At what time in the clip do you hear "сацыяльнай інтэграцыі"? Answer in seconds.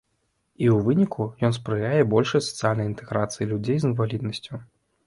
2.49-3.53